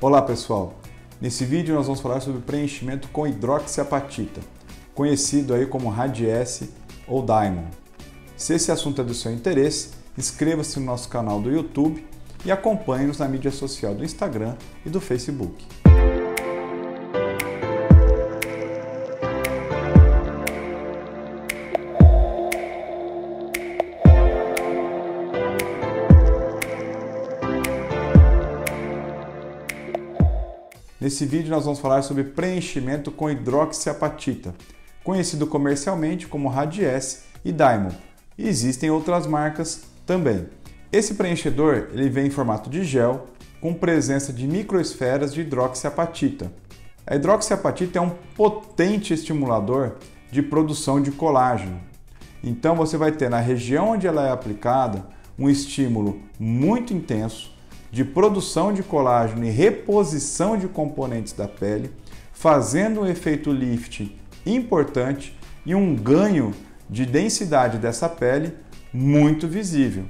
[0.00, 0.74] Olá pessoal,
[1.20, 4.40] nesse vídeo nós vamos falar sobre preenchimento com hidroxiapatita,
[4.94, 6.70] conhecido aí como Radiesse
[7.08, 7.66] ou Diamond.
[8.36, 12.06] Se esse assunto é do seu interesse, inscreva-se no nosso canal do YouTube
[12.44, 14.54] e acompanhe-nos na mídia social do Instagram
[14.86, 15.66] e do Facebook.
[31.08, 34.54] Nesse vídeo nós vamos falar sobre preenchimento com hidroxiapatita,
[35.02, 37.96] conhecido comercialmente como Radiesse e Diamond.
[38.36, 40.46] E existem outras marcas também.
[40.92, 43.24] Esse preenchedor ele vem em formato de gel
[43.58, 46.52] com presença de microesferas de hidroxiapatita.
[47.06, 49.92] A hidroxiapatita é um potente estimulador
[50.30, 51.80] de produção de colágeno.
[52.44, 55.06] Então você vai ter na região onde ela é aplicada
[55.38, 57.56] um estímulo muito intenso
[57.90, 61.90] de produção de colágeno e reposição de componentes da pele,
[62.32, 66.54] fazendo um efeito lift importante e um ganho
[66.88, 68.54] de densidade dessa pele
[68.92, 70.04] muito visível.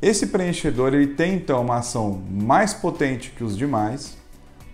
[0.00, 4.16] Esse preenchedor ele tem então uma ação mais potente que os demais,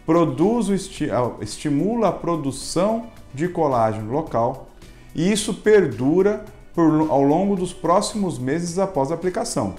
[0.04, 1.08] produz esti
[1.40, 4.70] estimula a produção de colágeno local
[5.14, 9.74] e isso perdura por, ao longo dos próximos meses após a aplicação.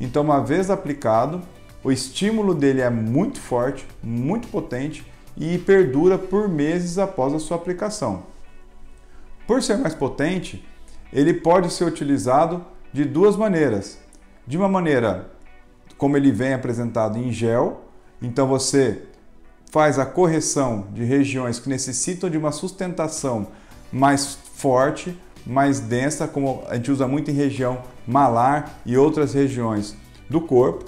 [0.00, 1.42] Então, uma vez aplicado,
[1.82, 7.56] o estímulo dele é muito forte, muito potente e perdura por meses após a sua
[7.56, 8.24] aplicação.
[9.46, 10.66] Por ser mais potente,
[11.12, 13.98] ele pode ser utilizado de duas maneiras.
[14.46, 15.30] De uma maneira
[15.96, 17.84] como ele vem apresentado em gel,
[18.22, 19.02] então você
[19.70, 23.48] faz a correção de regiões que necessitam de uma sustentação
[23.92, 25.18] mais forte,
[25.48, 29.96] mais densa, como a gente usa muito em região malar e outras regiões
[30.28, 30.84] do corpo,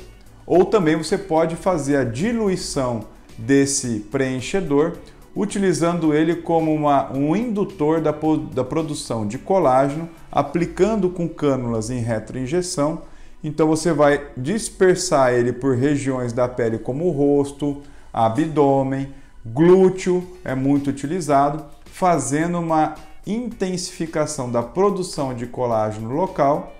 [0.46, 3.06] ou também você pode fazer a diluição
[3.38, 4.98] desse preenchedor
[5.34, 8.14] utilizando ele como uma, um indutor da,
[8.52, 13.02] da produção de colágeno, aplicando com cânulas em retroinjeção.
[13.42, 17.80] Então você vai dispersar ele por regiões da pele como o rosto,
[18.12, 19.08] abdômen,
[19.46, 22.94] glúteo é muito utilizado, fazendo uma
[23.26, 26.74] intensificação da produção de colágeno local,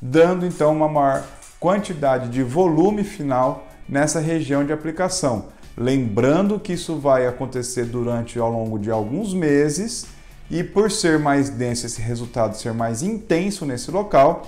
[0.00, 1.24] dando então uma maior
[1.58, 5.46] quantidade de volume final nessa região de aplicação.
[5.76, 10.06] Lembrando que isso vai acontecer durante ao longo de alguns meses
[10.50, 14.42] e por ser mais denso esse resultado ser mais intenso nesse local,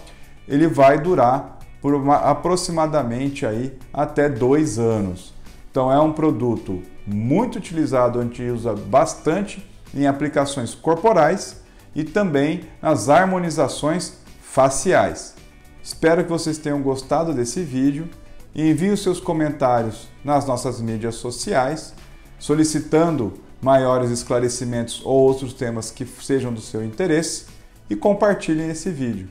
[0.46, 5.34] ele vai durar por uma, aproximadamente aí até dois anos.
[5.70, 9.64] Então é um produto muito utilizado, a gente usa bastante
[9.94, 11.60] em aplicações corporais
[11.94, 15.34] e também nas harmonizações faciais.
[15.82, 18.08] Espero que vocês tenham gostado desse vídeo
[18.54, 21.94] envie os seus comentários nas nossas mídias sociais,
[22.38, 27.46] solicitando maiores esclarecimentos ou outros temas que sejam do seu interesse
[27.88, 29.28] e compartilhem esse vídeo.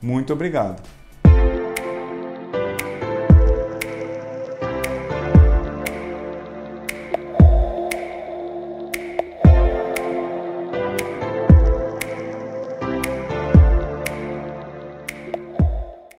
[0.00, 1.03] Muito obrigado!